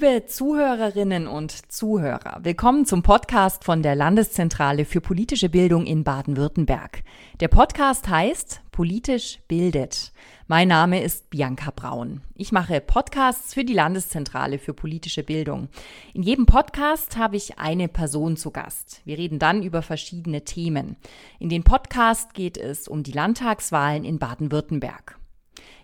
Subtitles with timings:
[0.00, 7.02] Liebe Zuhörerinnen und Zuhörer, willkommen zum Podcast von der Landeszentrale für politische Bildung in Baden-Württemberg.
[7.40, 10.12] Der Podcast heißt Politisch bildet.
[10.46, 12.22] Mein Name ist Bianca Braun.
[12.34, 15.68] Ich mache Podcasts für die Landeszentrale für politische Bildung.
[16.14, 19.02] In jedem Podcast habe ich eine Person zu Gast.
[19.04, 20.96] Wir reden dann über verschiedene Themen.
[21.38, 25.19] In den Podcast geht es um die Landtagswahlen in Baden-Württemberg.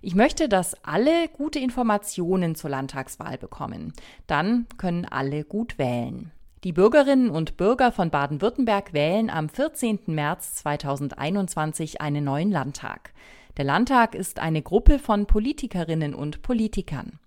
[0.03, 3.93] Ich möchte, dass alle gute Informationen zur Landtagswahl bekommen.
[4.27, 6.33] Dann können alle gut wählen.
[6.65, 10.01] Die Bürgerinnen und Bürger von Baden-Württemberg wählen am 14.
[10.07, 13.13] März 2021 einen neuen Landtag.
[13.57, 17.19] Der Landtag ist eine Gruppe von Politikerinnen und Politikern.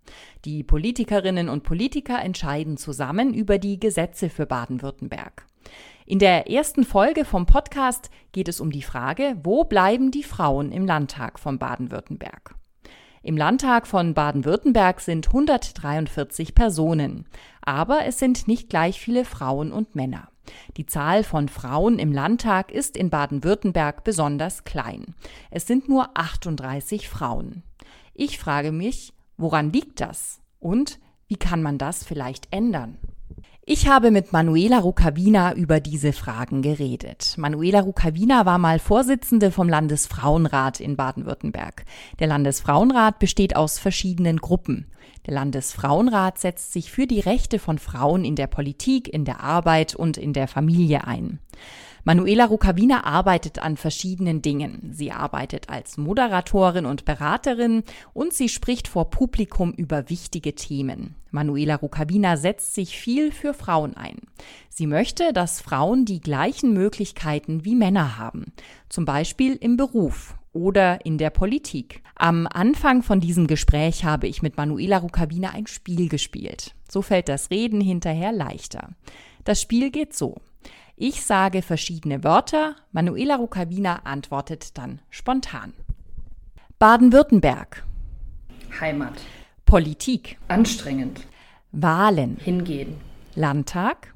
[0.46, 5.46] Die Politikerinnen und Politiker entscheiden zusammen über die Gesetze für Baden-Württemberg.
[6.10, 10.72] In der ersten Folge vom Podcast geht es um die Frage, wo bleiben die Frauen
[10.72, 12.56] im Landtag von Baden-Württemberg?
[13.22, 17.28] Im Landtag von Baden-Württemberg sind 143 Personen,
[17.62, 20.30] aber es sind nicht gleich viele Frauen und Männer.
[20.78, 25.14] Die Zahl von Frauen im Landtag ist in Baden-Württemberg besonders klein.
[25.52, 27.62] Es sind nur 38 Frauen.
[28.16, 30.42] Ich frage mich, woran liegt das?
[30.58, 32.98] Und wie kann man das vielleicht ändern?
[33.72, 37.36] Ich habe mit Manuela Rukavina über diese Fragen geredet.
[37.38, 41.86] Manuela Rukavina war mal Vorsitzende vom Landesfrauenrat in Baden-Württemberg.
[42.18, 44.88] Der Landesfrauenrat besteht aus verschiedenen Gruppen.
[45.28, 49.94] Der Landesfrauenrat setzt sich für die Rechte von Frauen in der Politik, in der Arbeit
[49.94, 51.38] und in der Familie ein.
[52.04, 54.92] Manuela Rukavina arbeitet an verschiedenen Dingen.
[54.94, 57.84] Sie arbeitet als Moderatorin und Beraterin
[58.14, 61.16] und sie spricht vor Publikum über wichtige Themen.
[61.32, 64.18] Manuela Rukavina setzt sich viel für Frauen ein.
[64.70, 68.54] Sie möchte, dass Frauen die gleichen Möglichkeiten wie Männer haben,
[68.88, 72.02] zum Beispiel im Beruf oder in der Politik.
[72.16, 76.74] Am Anfang von diesem Gespräch habe ich mit Manuela Rukavina ein Spiel gespielt.
[76.90, 78.90] So fällt das Reden hinterher leichter.
[79.44, 80.38] Das Spiel geht so.
[81.02, 85.72] Ich sage verschiedene Wörter, Manuela Rukavina antwortet dann spontan.
[86.78, 87.86] Baden-Württemberg.
[88.82, 89.14] Heimat.
[89.66, 90.38] Politik.
[90.50, 91.26] Anstrengend.
[91.72, 92.36] Wahlen.
[92.44, 92.98] Hingehen.
[93.34, 94.14] Landtag.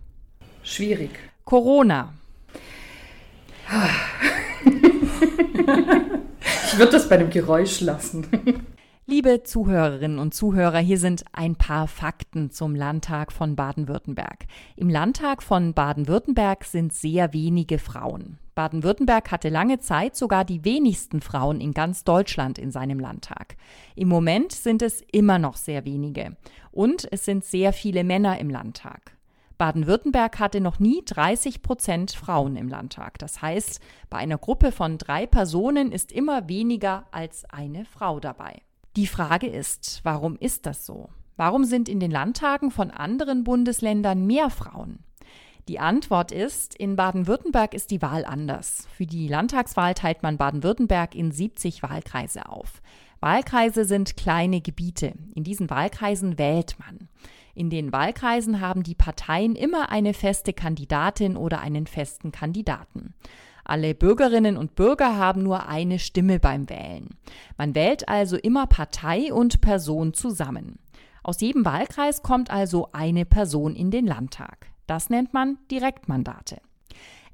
[0.62, 1.12] Schwierig.
[1.46, 2.16] Corona.
[6.68, 8.28] ich würde das bei dem Geräusch lassen.
[9.06, 14.46] Liebe Zuhörerinnen und Zuhörer, hier sind ein paar Fakten zum Landtag von Baden-Württemberg.
[14.78, 18.40] Im Landtag von Baden-Württemberg sind sehr wenige Frauen.
[18.56, 23.58] Baden-Württemberg hatte lange Zeit sogar die wenigsten Frauen in ganz Deutschland in seinem Landtag.
[23.98, 26.38] Im Moment sind es immer noch sehr wenige.
[26.72, 29.18] Und es sind sehr viele Männer im Landtag.
[29.58, 33.20] Baden-Württemberg hatte noch nie 30 Prozent Frauen im Landtag.
[33.20, 38.62] Das heißt, bei einer Gruppe von drei Personen ist immer weniger als eine Frau dabei.
[38.96, 41.10] Die Frage ist, warum ist das so?
[41.36, 45.00] Warum sind in den Landtagen von anderen Bundesländern mehr Frauen?
[45.68, 48.88] Die Antwort ist, in Baden-Württemberg ist die Wahl anders.
[48.96, 52.84] Für die Landtagswahl teilt man Baden-Württemberg in 70 Wahlkreise auf.
[53.20, 55.14] Wahlkreise sind kleine Gebiete.
[55.34, 57.10] In diesen Wahlkreisen wählt man.
[57.56, 63.16] In den Wahlkreisen haben die Parteien immer eine feste Kandidatin oder einen festen Kandidaten.
[63.66, 67.10] Alle Bürgerinnen und Bürger haben nur eine Stimme beim Wählen.
[67.58, 70.80] Man wählt also immer Partei und Person zusammen.
[71.24, 74.68] Aus jedem Wahlkreis kommt also eine Person in den Landtag.
[74.88, 76.62] Das nennt man Direktmandate.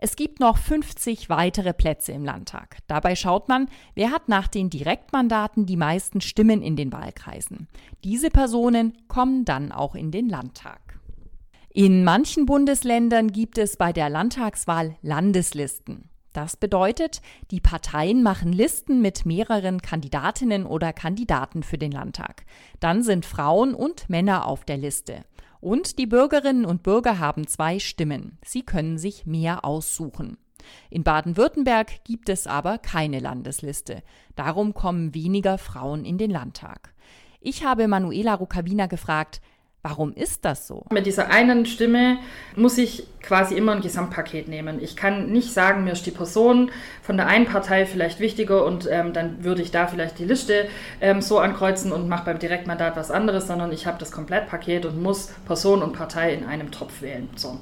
[0.01, 2.77] Es gibt noch 50 weitere Plätze im Landtag.
[2.87, 7.67] Dabei schaut man, wer hat nach den Direktmandaten die meisten Stimmen in den Wahlkreisen.
[8.05, 10.99] Diese Personen kommen dann auch in den Landtag.
[11.71, 16.09] In manchen Bundesländern gibt es bei der Landtagswahl Landeslisten.
[16.33, 22.45] Das bedeutet, die Parteien machen Listen mit mehreren Kandidatinnen oder Kandidaten für den Landtag.
[22.79, 25.25] Dann sind Frauen und Männer auf der Liste.
[25.59, 28.37] Und die Bürgerinnen und Bürger haben zwei Stimmen.
[28.45, 30.37] Sie können sich mehr aussuchen.
[30.89, 34.03] In Baden-Württemberg gibt es aber keine Landesliste.
[34.35, 36.93] Darum kommen weniger Frauen in den Landtag.
[37.41, 39.41] Ich habe Manuela Rukavina gefragt,
[39.81, 40.83] Warum ist das so?
[40.91, 42.17] Mit dieser einen Stimme
[42.57, 44.83] muss ich quasi immer ein Gesamtpaket nehmen.
[44.83, 46.69] Ich kann nicht sagen, mir ist die Person
[47.01, 50.67] von der einen Partei vielleicht wichtiger und ähm, dann würde ich da vielleicht die Liste
[50.99, 55.01] ähm, so ankreuzen und mache beim Direktmandat was anderes, sondern ich habe das Komplettpaket und
[55.01, 57.29] muss Person und Partei in einem Topf wählen.
[57.37, 57.57] So.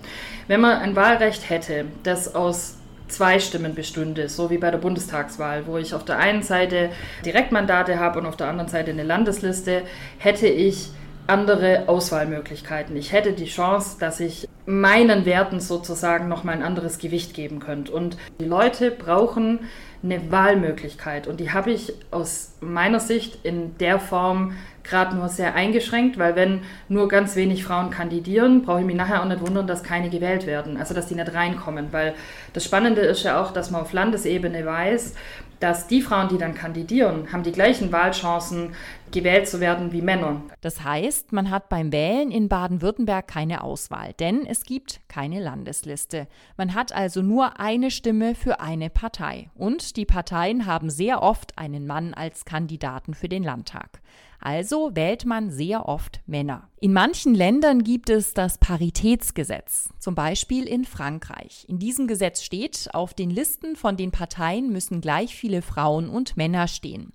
[0.48, 2.78] Wenn man ein Wahlrecht hätte, das aus
[3.10, 6.90] zwei Stimmen bestünde, so wie bei der Bundestagswahl, wo ich auf der einen Seite
[7.24, 9.84] Direktmandate habe und auf der anderen Seite eine Landesliste,
[10.18, 10.90] hätte ich
[11.28, 12.96] andere Auswahlmöglichkeiten.
[12.96, 17.60] Ich hätte die Chance, dass ich meinen Werten sozusagen noch mal ein anderes Gewicht geben
[17.60, 17.92] könnte.
[17.92, 19.60] Und die Leute brauchen
[20.04, 24.54] eine Wahlmöglichkeit und die habe ich aus meiner Sicht in der Form
[24.84, 29.22] gerade nur sehr eingeschränkt, weil wenn nur ganz wenig Frauen kandidieren, brauche ich mich nachher
[29.22, 32.14] auch nicht wundern, dass keine gewählt werden, also dass die nicht reinkommen, weil
[32.54, 35.16] das Spannende ist ja auch, dass man auf Landesebene weiß,
[35.60, 38.74] dass die Frauen, die dann kandidieren, haben die gleichen Wahlchancen,
[39.12, 40.42] gewählt zu werden wie Männer.
[40.62, 46.28] Das heißt, man hat beim Wählen in Baden-Württemberg keine Auswahl, denn es gibt keine Landesliste.
[46.58, 49.50] Man hat also nur eine Stimme für eine Partei.
[49.56, 54.02] Und die Parteien haben sehr oft einen Mann als Kandidaten für den Landtag.
[54.40, 56.70] Also wählt man sehr oft Männer.
[56.80, 61.66] In manchen Ländern gibt es das Paritätsgesetz, zum Beispiel in Frankreich.
[61.68, 66.38] In diesem Gesetz steht, auf den Listen von den Parteien müssen gleich viele Frauen und
[66.38, 67.14] Männer stehen.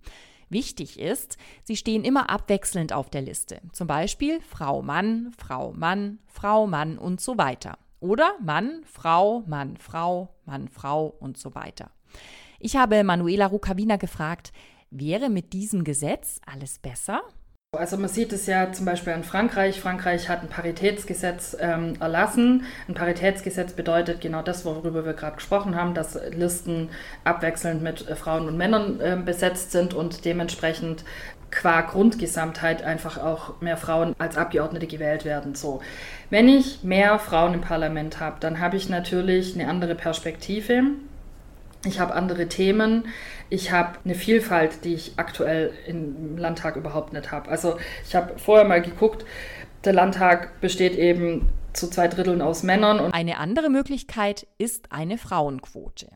[0.49, 3.61] Wichtig ist, sie stehen immer abwechselnd auf der Liste.
[3.73, 7.79] Zum Beispiel Frau Mann, Frau Mann, Frau Mann und so weiter.
[8.01, 11.91] Oder Mann, Frau, Mann, Frau, Mann, Frau und so weiter.
[12.59, 14.53] Ich habe Manuela Rukavina gefragt,
[14.95, 17.23] Wäre mit diesem Gesetz alles besser?
[17.75, 19.81] Also man sieht es ja zum Beispiel in Frankreich.
[19.81, 22.67] Frankreich hat ein Paritätsgesetz ähm, erlassen.
[22.87, 26.91] Ein Paritätsgesetz bedeutet genau das, worüber wir gerade gesprochen haben, dass Listen
[27.25, 31.07] abwechselnd mit äh, Frauen und Männern äh, besetzt sind und dementsprechend
[31.51, 35.55] qua Grundgesamtheit einfach auch mehr Frauen als Abgeordnete gewählt werden.
[35.55, 35.81] So,
[36.29, 40.83] wenn ich mehr Frauen im Parlament habe, dann habe ich natürlich eine andere Perspektive
[41.85, 43.07] ich habe andere Themen.
[43.51, 47.51] Ich habe eine Vielfalt, die ich aktuell im Landtag überhaupt nicht habe.
[47.51, 47.77] Also
[48.07, 49.25] ich habe vorher mal geguckt,
[49.85, 53.01] der Landtag besteht eben zu zwei Dritteln aus Männern.
[53.01, 56.09] Und eine andere Möglichkeit ist eine Frauenquote.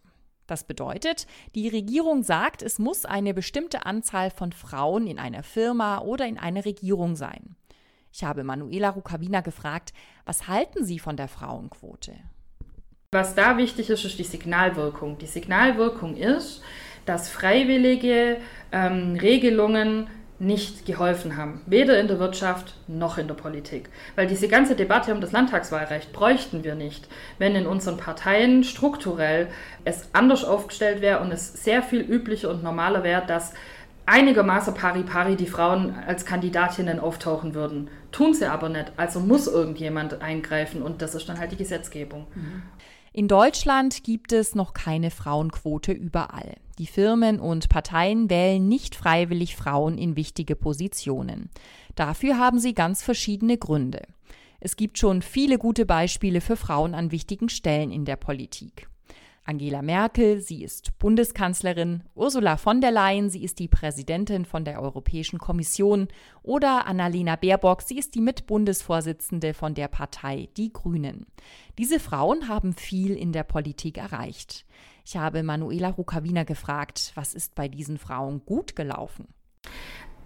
[0.47, 1.27] Das bedeutet,
[1.57, 6.39] die Regierung sagt, es muss eine bestimmte Anzahl von Frauen in einer Firma oder in
[6.39, 7.57] einer Regierung sein.
[8.13, 9.93] Ich habe Manuela Rukavina gefragt,
[10.25, 12.15] was halten Sie von der Frauenquote?
[13.13, 15.19] Was da wichtig ist, ist die Signalwirkung.
[15.19, 16.63] Die Signalwirkung ist,
[17.05, 18.39] dass freiwillige
[18.73, 20.09] ähm, Regelungen
[20.39, 23.89] nicht geholfen haben, weder in der Wirtschaft noch in der Politik.
[24.17, 27.09] Weil diese ganze Debatte um das Landtagswahlrecht bräuchten wir nicht,
[27.39, 29.49] wenn in unseren Parteien strukturell
[29.85, 33.55] es anders aufgestellt wäre und es sehr viel üblicher und normaler wäre, dass
[34.05, 37.89] einigermaßen pari pari die Frauen als Kandidatinnen auftauchen würden.
[38.13, 42.27] Tun sie aber nicht, also muss irgendjemand eingreifen und das ist dann halt die Gesetzgebung.
[42.35, 42.63] Mhm.
[43.17, 46.57] In Deutschland gibt es noch keine Frauenquote überall.
[46.79, 51.49] Die Firmen und Parteien wählen nicht freiwillig Frauen in wichtige Positionen.
[51.95, 54.03] Dafür haben sie ganz verschiedene Gründe.
[54.61, 58.87] Es gibt schon viele gute Beispiele für Frauen an wichtigen Stellen in der Politik.
[59.49, 64.83] Angela Merkel, sie ist Bundeskanzlerin, Ursula von der Leyen, sie ist die Präsidentin von der
[64.83, 66.09] Europäischen Kommission
[66.43, 71.27] oder Annalena Baerbock, sie ist die Mitbundesvorsitzende von der Partei Die Grünen.
[71.79, 74.67] Diese Frauen haben viel in der Politik erreicht.
[75.05, 79.29] Ich habe Manuela Rukavina gefragt, was ist bei diesen Frauen gut gelaufen?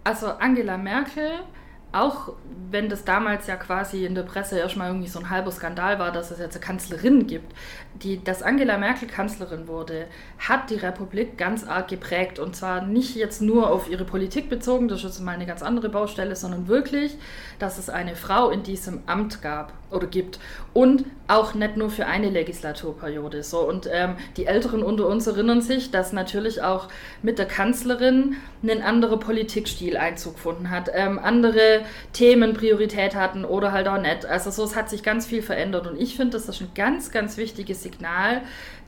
[0.03, 1.43] Also Angela Merkel
[1.91, 2.33] auch
[2.71, 6.11] wenn das damals ja quasi in der Presse erstmal irgendwie so ein halber Skandal war,
[6.11, 7.53] dass es jetzt eine Kanzlerin gibt,
[8.01, 10.07] die, dass Angela Merkel Kanzlerin wurde,
[10.39, 12.39] hat die Republik ganz arg geprägt.
[12.39, 15.61] Und zwar nicht jetzt nur auf ihre Politik bezogen, das ist jetzt mal eine ganz
[15.61, 17.17] andere Baustelle, sondern wirklich,
[17.59, 20.39] dass es eine Frau in diesem Amt gab oder gibt.
[20.73, 23.43] Und auch nicht nur für eine Legislaturperiode.
[23.43, 23.59] So.
[23.67, 26.87] Und ähm, die Älteren unter uns erinnern sich, dass natürlich auch
[27.21, 31.80] mit der Kanzlerin ein anderer Politikstil Einzug gefunden hat, ähm, andere
[32.13, 34.25] Themen Priorität hatten oder halt auch nicht.
[34.25, 35.87] Also so, es hat sich ganz viel verändert.
[35.87, 38.41] Und ich finde, das ist ein ganz, ganz wichtiges Signal,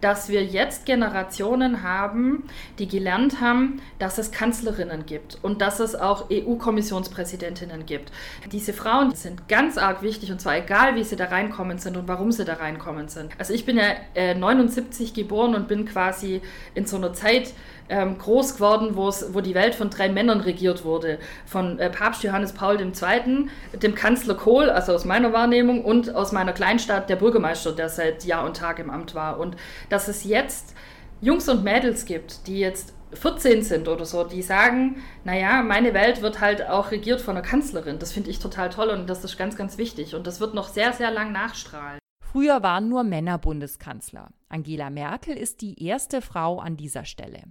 [0.03, 2.43] dass wir jetzt Generationen haben,
[2.77, 8.11] die gelernt haben, dass es Kanzlerinnen gibt und dass es auch EU-Kommissionspräsidentinnen gibt.
[8.51, 12.09] Diese Frauen sind ganz arg wichtig und zwar egal, wie sie da reinkommen sind und
[12.09, 13.31] warum sie da reinkommen sind.
[13.37, 16.41] Also ich bin ja äh, 79 geboren und bin quasi
[16.75, 17.53] in so einer Zeit
[17.89, 21.19] ähm, groß geworden, wo die Welt von drei Männern regiert wurde.
[21.45, 23.47] Von äh, Papst Johannes Paul II.,
[23.81, 28.23] dem Kanzler Kohl, also aus meiner Wahrnehmung, und aus meiner Kleinstadt der Bürgermeister, der seit
[28.25, 29.39] Jahr und Tag im Amt war.
[29.39, 29.55] Und
[29.89, 30.75] dass es jetzt
[31.21, 36.21] Jungs und Mädels gibt, die jetzt 14 sind oder so, die sagen, naja, meine Welt
[36.21, 37.99] wird halt auch regiert von einer Kanzlerin.
[37.99, 40.15] Das finde ich total toll und das ist ganz, ganz wichtig.
[40.15, 42.02] Und das wird noch sehr, sehr lang nachstrahlen.
[42.33, 44.31] Früher waren nur Männer Bundeskanzler.
[44.49, 47.43] Angela Merkel ist die erste Frau an dieser Stelle.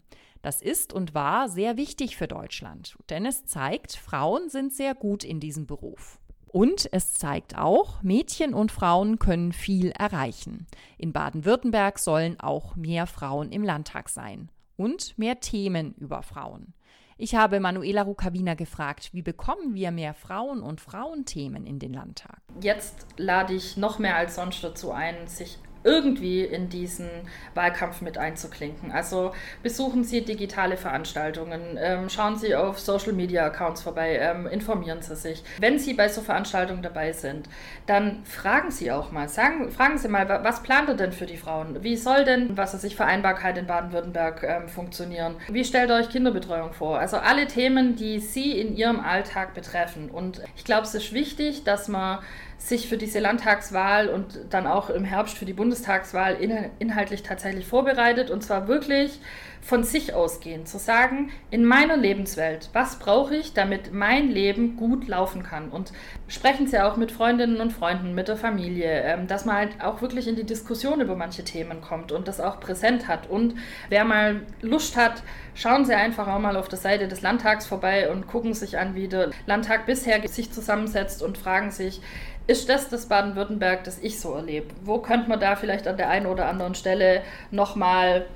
[0.43, 5.23] Das ist und war sehr wichtig für Deutschland, denn es zeigt, Frauen sind sehr gut
[5.23, 6.19] in diesem Beruf.
[6.49, 10.67] Und es zeigt auch, Mädchen und Frauen können viel erreichen.
[10.99, 16.75] In Baden-Württemberg sollen auch mehr Frauen im Landtag sein und mehr Themen über Frauen.
[17.23, 22.39] Ich habe Manuela Rukavina gefragt, wie bekommen wir mehr Frauen und Frauenthemen in den Landtag?
[22.61, 27.09] Jetzt lade ich noch mehr als sonst dazu ein, sich irgendwie in diesen
[27.55, 28.93] Wahlkampf mit einzuklinken.
[28.93, 35.03] Also besuchen Sie digitale Veranstaltungen, ähm, schauen Sie auf Social Media Accounts vorbei, ähm, informieren
[35.03, 35.43] Sie sich.
[35.59, 37.49] Wenn Sie bei so Veranstaltungen dabei sind,
[37.87, 41.37] dann fragen Sie auch mal, sagen, fragen Sie mal, was plant ihr denn für die
[41.37, 41.83] Frauen?
[41.83, 45.37] Wie soll denn, was weiß ich, Vereinbarkeit in Baden-Württemberg ähm, funktionieren?
[45.49, 46.99] Wie stellt ihr euch Kinderbetreuung vor?
[46.99, 50.11] Also alle Themen, die Sie in Ihrem Alltag betreffen.
[50.11, 52.21] Und ich glaube, es ist wichtig, dass man
[52.69, 56.37] sich für diese Landtagswahl und dann auch im Herbst für die Bundestagswahl
[56.79, 59.21] inhaltlich tatsächlich vorbereitet und zwar wirklich
[59.63, 65.07] von sich ausgehen, zu sagen, in meiner Lebenswelt, was brauche ich, damit mein Leben gut
[65.07, 65.69] laufen kann?
[65.71, 65.93] Und
[66.27, 70.03] sprechen Sie auch mit Freundinnen und Freunden, mit der Familie, ähm, dass man halt auch
[70.03, 73.31] wirklich in die Diskussion über manche Themen kommt und das auch präsent hat.
[73.31, 73.55] Und
[73.89, 75.23] wer mal Lust hat,
[75.55, 78.95] schauen Sie einfach auch mal auf der Seite des Landtags vorbei und gucken sich an,
[78.95, 82.01] wie der Landtag bisher sich zusammensetzt und fragen sich,
[82.47, 84.75] ist das das Baden-Württemberg, das ich so erlebe?
[84.83, 88.27] Wo könnte man da vielleicht an der einen oder anderen Stelle nochmal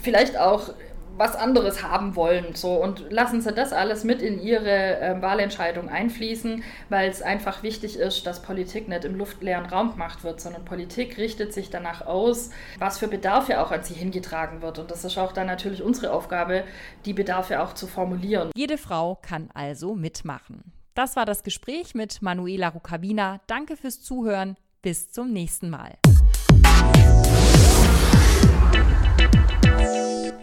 [0.00, 0.70] vielleicht auch
[1.16, 2.54] was anderes haben wollen.
[2.54, 7.62] So und lassen Sie das alles mit in Ihre äh, Wahlentscheidung einfließen, weil es einfach
[7.62, 12.06] wichtig ist, dass Politik nicht im luftleeren Raum gemacht wird, sondern Politik richtet sich danach
[12.06, 14.78] aus, was für Bedarfe auch an sie hingetragen wird.
[14.78, 16.64] Und das ist auch dann natürlich unsere Aufgabe,
[17.04, 18.50] die Bedarfe auch zu formulieren.
[18.54, 20.72] Jede Frau kann also mitmachen.
[20.94, 23.40] Das war das Gespräch mit Manuela Rukavina.
[23.46, 24.56] Danke fürs Zuhören.
[24.82, 25.92] Bis zum nächsten Mal.